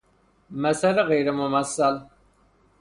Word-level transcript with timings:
مثل 0.49 1.03
غیر 1.03 1.31
ممثل 1.31 1.99